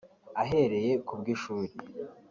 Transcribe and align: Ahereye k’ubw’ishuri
Ahereye 0.41 0.93
k’ubw’ishuri 1.05 1.73